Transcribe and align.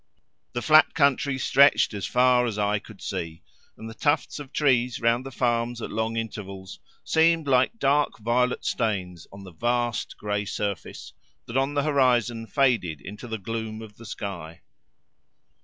The 0.53 0.63
flat 0.63 0.95
country 0.95 1.37
stretched 1.37 1.93
as 1.93 2.07
far 2.07 2.47
as 2.47 2.57
eye 2.57 2.79
could 2.79 3.03
see, 3.03 3.43
and 3.77 3.87
the 3.87 3.93
tufts 3.93 4.39
of 4.39 4.51
trees 4.51 4.99
round 4.99 5.23
the 5.27 5.31
farms 5.31 5.79
at 5.79 5.91
long 5.91 6.17
intervals 6.17 6.79
seemed 7.03 7.47
like 7.47 7.77
dark 7.77 8.17
violet 8.17 8.65
stains 8.65 9.27
on 9.31 9.43
the 9.43 9.53
cast 9.53 10.17
grey 10.17 10.45
surface, 10.45 11.13
that 11.45 11.55
on 11.55 11.75
the 11.75 11.83
horizon 11.83 12.47
faded 12.47 12.99
into 12.99 13.27
the 13.27 13.37
gloom 13.37 13.83
of 13.83 13.97
the 13.97 14.07
sky. 14.07 14.61